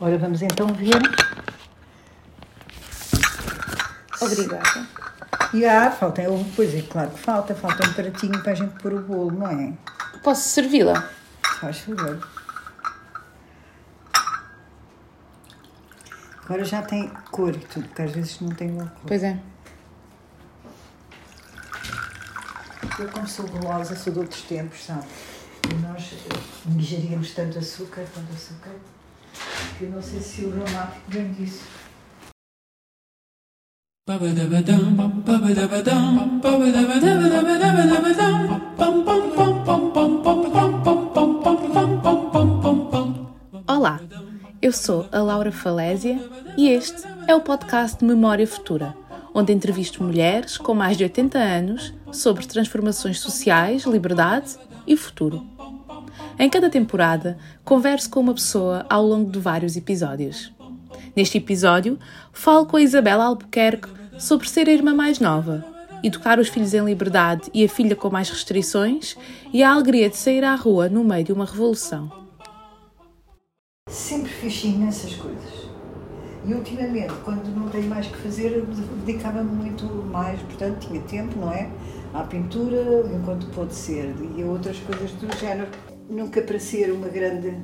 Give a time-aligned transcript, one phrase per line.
[0.00, 0.96] Ora, vamos então ver.
[4.18, 4.86] Obrigada.
[5.52, 6.22] E ah, falta,
[6.56, 9.46] pois é, claro que falta, falta um pratinho para a gente pôr o bolo, não
[9.46, 9.74] é?
[10.22, 11.06] Posso servi-la?
[11.60, 12.26] Faz favor.
[16.44, 18.90] Agora já tem cor e tudo, porque às vezes não tem cor.
[19.06, 19.38] Pois é.
[22.98, 25.06] Eu, como sou gulosa, sou de outros tempos, sabe?
[25.70, 26.14] E nós
[26.66, 28.72] ingeríamos tanto açúcar, tanto açúcar,
[29.80, 31.64] eu não sei se o reumático vem disso.
[43.66, 44.00] Olá,
[44.60, 46.18] eu sou a Laura Falésia
[46.56, 48.96] e este é o podcast de Memória Futura,
[49.32, 54.56] onde entrevisto mulheres com mais de 80 anos sobre transformações sociais, liberdade
[54.86, 55.59] e futuro.
[56.40, 60.50] Em cada temporada, converso com uma pessoa ao longo de vários episódios.
[61.14, 61.98] Neste episódio,
[62.32, 65.62] falo com a Isabela Albuquerque sobre ser a irmã mais nova,
[66.02, 69.18] educar os filhos em liberdade e a filha com mais restrições
[69.52, 72.10] e a alegria de sair à rua no meio de uma revolução.
[73.90, 75.68] Sempre fiz imensas coisas.
[76.46, 78.64] E ultimamente, quando não tenho mais que fazer,
[79.04, 81.70] dedicava-me muito mais, portanto, tinha tempo, não é?
[82.14, 85.68] À pintura, enquanto pôde ser, e a outras coisas do género.
[86.10, 87.56] Nunca para ser uma grande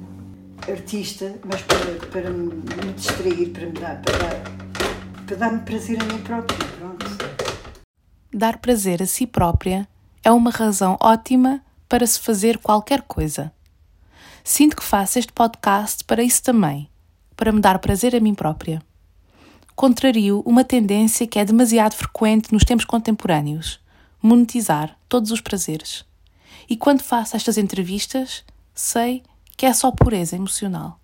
[0.70, 6.04] artista, mas para, para me distrair, para me dar, para dar, para dar-me prazer a
[6.04, 7.06] mim própria, pronto.
[8.32, 9.88] Dar prazer a si própria
[10.22, 13.52] é uma razão ótima para se fazer qualquer coisa.
[14.44, 16.88] Sinto que faço este podcast para isso também,
[17.34, 18.80] para me dar prazer a mim própria.
[19.74, 23.80] Contrario uma tendência que é demasiado frequente nos tempos contemporâneos:
[24.22, 26.04] monetizar todos os prazeres.
[26.68, 29.22] E quando faço estas entrevistas, sei
[29.56, 31.00] que é só pureza emocional.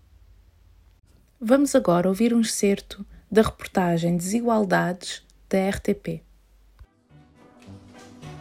[1.41, 6.23] Vamos agora ouvir um excerto da reportagem Desigualdades da RTP.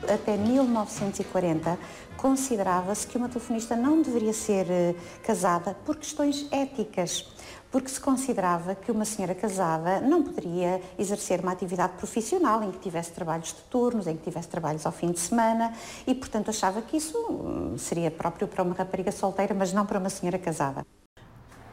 [0.08, 1.78] Até 1940
[2.22, 4.94] considerava-se que uma telefonista não deveria ser eh,
[5.24, 7.26] casada por questões éticas,
[7.72, 12.78] porque se considerava que uma senhora casada não poderia exercer uma atividade profissional em que
[12.78, 15.74] tivesse trabalhos de turnos, em que tivesse trabalhos ao fim de semana
[16.06, 19.98] e, portanto, achava que isso hum, seria próprio para uma rapariga solteira, mas não para
[19.98, 20.86] uma senhora casada.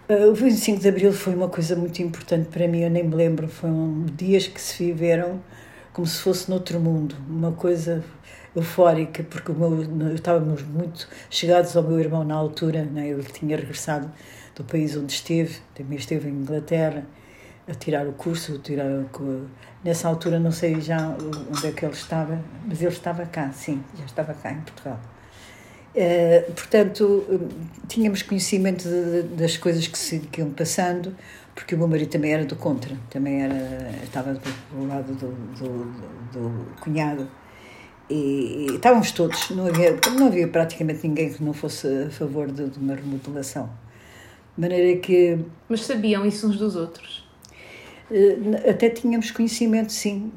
[0.08, 3.14] Uh, O 25 de Abril foi uma coisa muito importante para mim, eu nem me
[3.14, 5.42] lembro, foram dias que se viveram
[5.92, 8.04] como se fosse noutro mundo, uma coisa
[8.58, 9.82] eufórica, porque meu,
[10.14, 13.08] estávamos muito chegados ao meu irmão na altura, né?
[13.08, 14.10] ele tinha regressado
[14.54, 17.04] do país onde esteve, também esteve em Inglaterra,
[17.66, 19.46] a tirar o curso, a tirar o-
[19.84, 21.08] nessa altura não sei já
[21.50, 24.98] onde é que ele estava, mas ele estava cá, sim, já estava cá em Portugal.
[25.94, 27.24] Eh, portanto,
[27.88, 31.14] tínhamos conhecimento de- de- das coisas que se que iam passando,
[31.54, 34.40] porque o meu marido também era do contra, também era, estava do,
[34.72, 35.84] do lado do, do,
[36.32, 37.28] do cunhado.
[38.10, 42.50] E, e estávamos todos, não havia, não havia praticamente ninguém que não fosse a favor
[42.50, 43.70] de, de uma remodelação.
[44.56, 45.38] De maneira que
[45.68, 47.26] Mas sabiam isso uns dos outros?
[48.10, 50.32] eh, até tínhamos conhecimento, sim,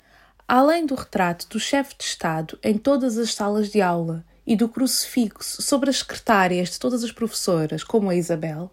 [0.48, 4.68] Além do retrato do chefe de Estado em todas as salas de aula e do
[4.68, 8.70] crucifixo sobre as secretárias de todas as professoras, como a Isabel,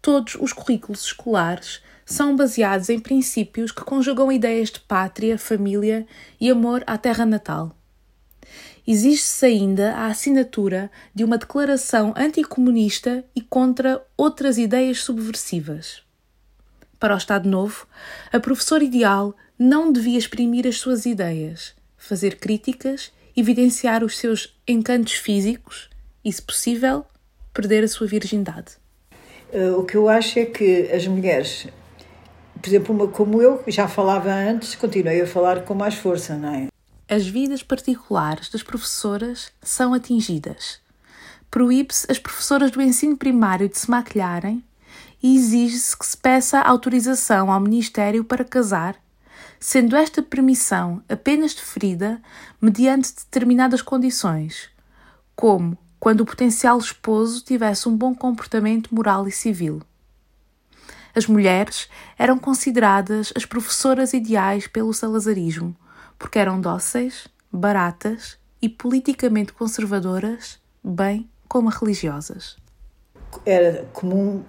[0.00, 6.06] todos os currículos escolares são baseados em princípios que conjugam ideias de pátria, família
[6.40, 7.76] e amor à terra natal.
[8.86, 16.02] Exige-se ainda a assinatura de uma declaração anticomunista e contra outras ideias subversivas.
[17.00, 17.86] Para o Estado Novo,
[18.32, 25.14] a professora ideal não devia exprimir as suas ideias, fazer críticas, evidenciar os seus encantos
[25.14, 25.88] físicos
[26.24, 27.04] e, se possível,
[27.52, 28.72] perder a sua virgindade.
[29.52, 31.68] Eh, o que eu acho é que as mulheres,
[32.60, 36.36] por exemplo, uma como eu, que já falava antes, continuei a falar com mais força,
[36.36, 36.73] não é?
[37.06, 40.80] As vidas particulares das professoras são atingidas.
[41.50, 44.64] Proíbe-se as professoras do ensino primário de se maquilharem
[45.22, 48.96] e exige-se que se peça autorização ao Ministério para casar,
[49.60, 52.22] sendo esta permissão apenas deferida
[52.58, 54.70] mediante determinadas condições,
[55.36, 59.82] como quando o potencial esposo tivesse um bom comportamento moral e civil.
[61.14, 61.86] As mulheres
[62.18, 65.76] eram consideradas as professoras ideais pelo salazarismo,
[66.24, 72.56] porque eram dóceis, baratas e politicamente conservadoras, bem como religiosas.
[73.44, 74.42] Era comum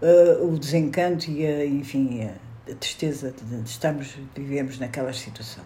[0.00, 2.30] eh, o desencanto e a, enfim,
[2.70, 5.64] a, tristeza de estarmos, vivemos naquela situação.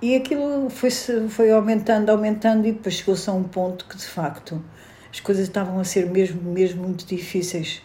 [0.00, 0.90] E aquilo foi,
[1.28, 4.64] foi aumentando, aumentando e depois chegou-se a um ponto que, de facto,
[5.12, 7.82] as coisas estavam a ser mesmo, mesmo muito difíceis.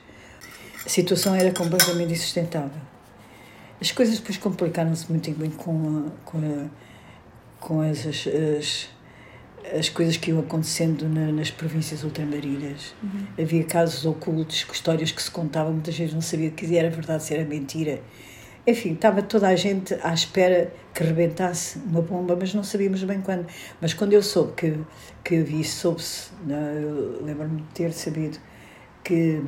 [0.86, 2.95] a situação era completamente insustentável.
[3.80, 6.68] As coisas depois complicaram-se muito, muito com, a, com, a,
[7.60, 8.90] com as, as,
[9.78, 12.96] as coisas que iam acontecendo na, nas províncias ultramarinas.
[13.04, 13.28] Uhum.
[13.42, 17.34] Havia casos ocultos, histórias que se contavam, muitas vezes não sabia que era verdade, se
[17.34, 18.02] era mentira.
[18.68, 23.22] Enfim, estava toda a gente à espera que rebentasse uma bomba, mas não sabíamos bem
[23.22, 23.46] quando.
[23.80, 24.80] Mas quando eu soube que,
[25.24, 27.24] que vi, soube-se, é?
[27.24, 28.40] lembro-me de ter sabido
[29.04, 29.40] que,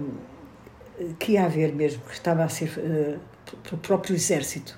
[1.18, 3.20] que ia haver mesmo, que estava a ser uh,
[3.58, 4.78] pelo próprio exército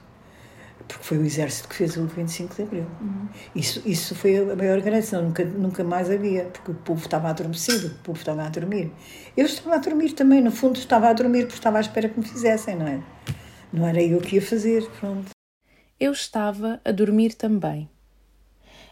[0.90, 2.88] porque foi o exército que fez o 25 de Abril.
[3.00, 3.30] Uhum.
[3.56, 7.88] Isso, isso foi a maior garantia, nunca, nunca mais havia, porque o povo estava adormecido,
[7.88, 8.92] o povo estava a dormir.
[9.38, 12.20] Eu estava a dormir também, no fundo estava a dormir porque estava à espera que
[12.20, 13.04] me fizessem, não é?
[13.72, 15.30] Não era eu que ia fazer, pronto.
[16.00, 17.88] Eu estava a dormir também.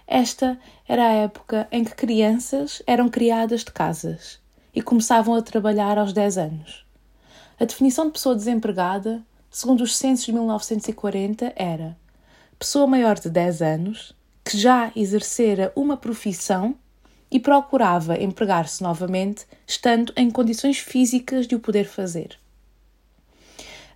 [0.06, 0.58] Esta
[0.88, 4.40] era a época em que crianças eram criadas de casas
[4.74, 6.86] e começavam a trabalhar aos 10 anos.
[7.60, 9.26] A definição de pessoa desempregada
[9.58, 11.98] segundo os censos de 1940, era
[12.60, 14.16] pessoa maior de 10 anos
[14.46, 16.76] que já exercera uma profissão
[17.32, 22.38] e procurava empregar-se novamente, estando em condições físicas de o poder fazer.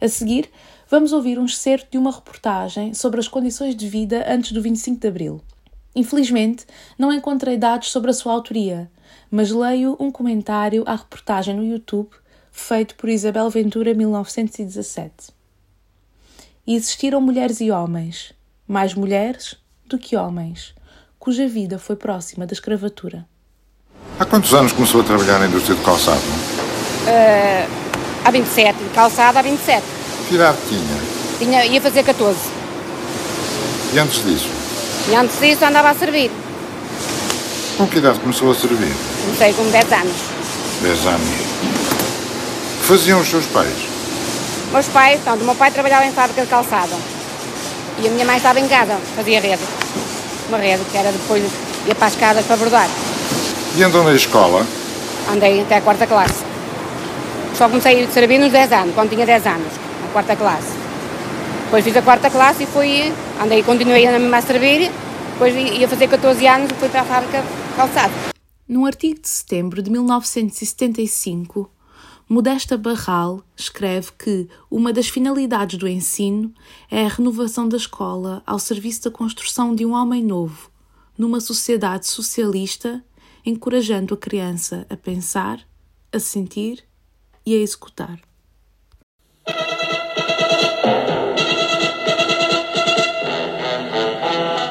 [0.02, 0.50] A seguir,
[0.90, 5.00] vamos ouvir um excerto de uma reportagem sobre as condições de vida antes do 25
[5.00, 5.42] de Abril.
[5.96, 6.66] Infelizmente,
[6.98, 8.90] não encontrei dados sobre a sua autoria,
[9.30, 12.10] mas leio um comentário à reportagem no YouTube
[12.52, 15.40] feito por Isabel Ventura 1917
[16.66, 18.34] e existiram mulheres e homens,
[18.68, 19.56] mais mulheres
[19.86, 20.74] do que homens,
[21.20, 23.26] cuja vida foi próxima da escravatura.
[24.20, 26.22] Há quantos anos começou a trabalhar na indústria de calçado?
[26.22, 27.68] Uh,
[28.24, 29.84] há 27, calçado há 27.
[30.28, 31.22] Que idade tinha?
[31.38, 31.66] tinha?
[31.66, 32.38] Ia fazer 14.
[33.94, 34.48] E antes disso?
[35.10, 36.32] E antes disso andava a servir.
[37.78, 38.94] Com que idade começou a servir?
[39.24, 40.16] Comecei com 10 anos.
[40.82, 41.30] 10 anos.
[41.30, 43.91] O que faziam os seus pais?
[44.72, 46.96] Meus pais, portanto, o meu pai trabalhava em fábrica de calçado
[48.02, 49.62] e a minha mãe estava em casa, fazia rede.
[50.48, 51.44] Uma rede que era depois,
[51.86, 52.88] ia para as casas para bordar.
[53.76, 54.66] E andou na escola?
[55.30, 56.44] Andei até a quarta classe.
[57.54, 60.72] Só comecei a servir nos 10 anos, quando tinha 10 anos, na quarta classe.
[61.66, 64.90] Depois fiz a quarta classe e fui, andei, continuei a mesma a servir,
[65.34, 68.14] depois ia fazer 14 anos e fui para a fábrica de calçado.
[68.68, 71.70] Num artigo de setembro de 1975,
[72.34, 76.54] Modesta Barral escreve que uma das finalidades do ensino
[76.90, 80.72] é a renovação da escola ao serviço da construção de um homem novo,
[81.18, 83.04] numa sociedade socialista,
[83.46, 85.60] encorajando a criança a pensar,
[86.10, 86.86] a sentir
[87.46, 88.18] e a executar.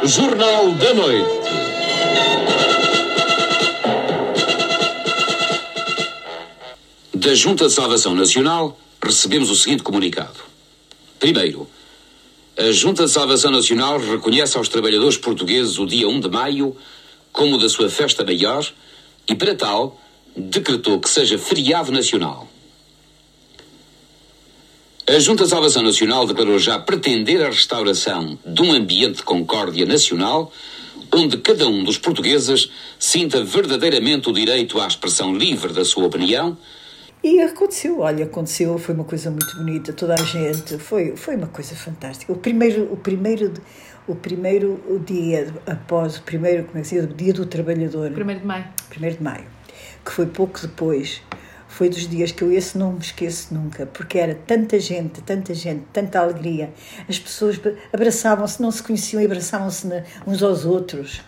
[0.07, 1.40] Jornal da Noite.
[7.21, 10.41] Da Junta de Salvação Nacional, recebemos o seguinte comunicado.
[11.19, 11.69] Primeiro,
[12.57, 16.75] a Junta de Salvação Nacional reconhece aos trabalhadores portugueses o dia 1 de maio
[17.31, 18.67] como da sua festa maior
[19.29, 20.01] e, para tal,
[20.35, 22.49] decretou que seja feriado nacional.
[25.07, 29.85] A Junta de Salvação Nacional declarou já pretender a restauração de um ambiente de concórdia
[29.85, 30.51] nacional
[31.13, 36.57] onde cada um dos portugueses sinta verdadeiramente o direito à expressão livre da sua opinião
[37.23, 41.49] e aconteceu, olha, aconteceu, foi uma coisa muito bonita, toda a gente, foi, foi uma
[41.49, 42.33] coisa fantástica.
[42.33, 43.53] O primeiro, o primeiro,
[44.09, 48.11] o primeiro dia após o primeiro, como é que se diz, dia do trabalhador.
[48.11, 48.65] Primeiro de maio.
[48.89, 49.45] Primeiro de maio,
[50.03, 51.23] que foi pouco depois,
[51.69, 55.53] foi dos dias que eu esse não me esqueço nunca, porque era tanta gente, tanta
[55.53, 56.73] gente, tanta alegria.
[57.09, 57.61] As pessoas
[57.93, 59.87] abraçavam-se, não se conheciam e abraçavam-se
[60.27, 61.23] uns aos outros.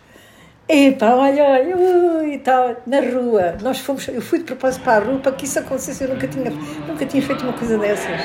[0.74, 3.58] Epá, olha, olha, ui, tal, na rua.
[3.60, 6.02] Nós fomos, eu fui de propósito para a rua para que isso acontecesse.
[6.02, 8.20] Eu nunca tinha, nunca tinha feito uma coisa dessas.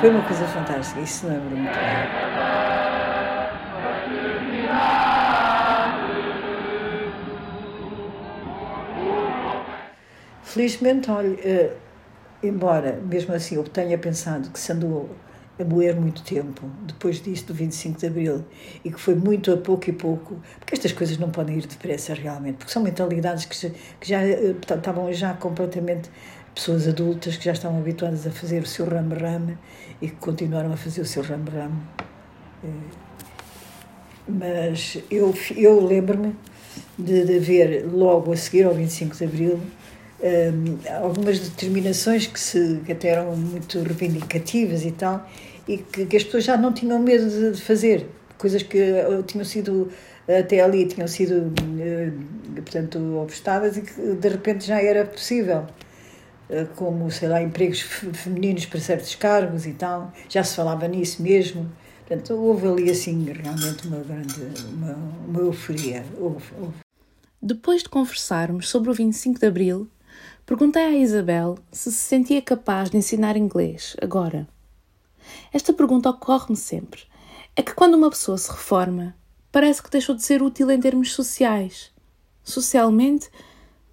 [0.00, 2.08] Foi uma coisa fantástica, isso lembro muito bem.
[10.42, 11.76] Felizmente, olha, uh,
[12.42, 15.10] embora mesmo assim eu tenha pensado que se andou
[15.58, 18.44] a moer muito tempo, depois disto, do 25 de Abril,
[18.84, 22.12] e que foi muito a pouco e pouco, porque estas coisas não podem ir depressa
[22.14, 23.70] realmente, porque são mentalidades que,
[24.00, 26.10] que já eh, estavam já completamente
[26.54, 29.56] pessoas adultas que já estavam habituadas a fazer o seu rame-rame
[30.00, 31.80] e que continuaram a fazer o seu rame-rame.
[32.64, 32.68] Eh,
[34.26, 36.34] mas eu, eu lembro-me
[36.98, 39.60] de, de ver logo a seguir ao 25 de Abril
[41.02, 45.28] algumas determinações que, se, que até eram muito reivindicativas e tal,
[45.68, 48.06] e que, que as pessoas já não tinham medo de, de fazer,
[48.38, 49.90] coisas que uh, tinham sido
[50.26, 55.66] até ali tinham sido uh, portanto obstadas e que de repente já era possível
[56.48, 60.12] eh, como, sei lá, empregos femininos para certos cargos e tal.
[60.28, 61.70] Já se falava nisso mesmo.
[62.06, 64.40] Portanto, houve ali, assim, realmente uma grande
[64.72, 64.94] uma,
[65.26, 66.04] uma euforia.
[66.18, 66.74] Houve, houve.
[67.40, 69.88] Depois de conversarmos sobre o 25 de Abril,
[70.46, 74.46] perguntei à Isabel se se sentia capaz de ensinar inglês agora.
[75.52, 77.02] Esta pergunta ocorre-me sempre.
[77.56, 79.14] É que quando uma pessoa se reforma,
[79.50, 81.92] parece que deixou de ser útil em termos sociais.
[82.42, 83.30] Socialmente,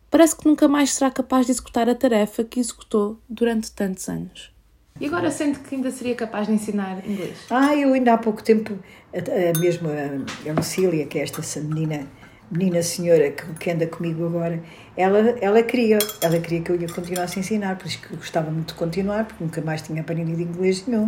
[0.09, 4.51] parece que nunca mais será capaz de executar a tarefa que executou durante tantos anos.
[4.99, 7.37] E agora sente que ainda seria capaz de ensinar inglês?
[7.49, 8.77] Ah, eu ainda há pouco tempo,
[9.13, 12.07] a, a, mesmo a, a Lucília, que é esta menina,
[12.51, 14.61] menina senhora que, que anda comigo agora,
[14.97, 18.17] ela, ela queria, ela queria que eu ia continuasse a ensinar, por isso que eu
[18.17, 21.07] gostava muito de continuar, porque nunca mais tinha aprendido inglês nenhum.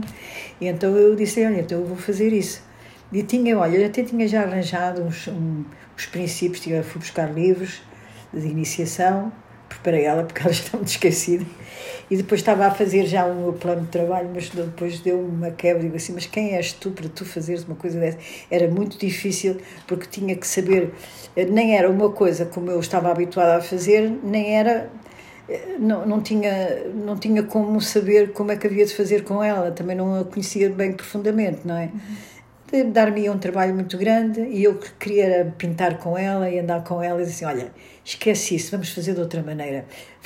[0.62, 2.63] E então eu disse, olha, então eu vou fazer isso.
[3.12, 5.65] E tinha, olha, eu até tinha já arranjado uns, um,
[5.97, 7.81] os princípios, tinha, fui buscar livros
[8.33, 9.31] de iniciação,
[9.73, 11.45] preparei ela porque ela está muito esquecida.
[12.09, 15.51] E depois estava a fazer já o meu plano de trabalho, mas depois deu-me uma
[15.51, 15.81] quebra.
[15.81, 18.17] Digo assim: Mas quem és tu para tu fazeres uma coisa dessa?
[18.51, 20.93] Era muito difícil porque tinha que saber,
[21.35, 24.89] nem era uma coisa como eu estava habituada a fazer, nem era.
[25.77, 29.71] Não, não, tinha, não tinha como saber como é que havia de fazer com ela,
[29.71, 31.85] também não a conhecia bem profundamente, não é?
[31.93, 32.32] Uhum
[32.81, 37.21] dar-me um trabalho muito grande e eu queria pintar com ela e andar com ela
[37.21, 37.71] e dizer assim, olha,
[38.03, 39.85] esquece isso, vamos fazer de outra maneira.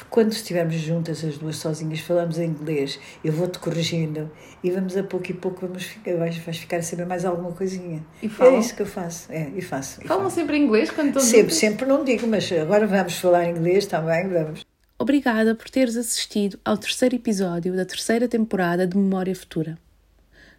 [0.10, 4.32] Quando estivermos juntas, as duas sozinhas, falamos em inglês, eu vou-te corrigindo
[4.64, 7.52] e vamos a pouco e pouco, vamos ficar, vais, vais ficar a saber mais alguma
[7.52, 8.06] coisinha.
[8.24, 10.02] E É isso que eu faço, é, e faço.
[10.04, 10.36] E Falam faço.
[10.36, 11.58] sempre inglês quando estão Sempre, juntas?
[11.58, 14.66] sempre não digo, mas agora vamos falar inglês também, vamos.
[15.00, 19.78] Obrigada por teres assistido ao terceiro episódio da terceira temporada de Memória Futura.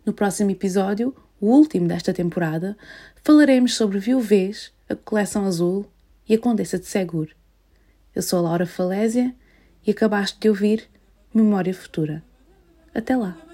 [0.06, 2.76] No próximo episódio, o último desta temporada,
[3.22, 5.86] falaremos sobre Viuvez, a Coleção Azul
[6.28, 7.28] e a Condessa de Segur.
[8.14, 9.34] Eu sou Laura Falésia
[9.86, 10.88] e acabaste de ouvir
[11.32, 12.22] Memória Futura.
[12.94, 13.47] Até lá!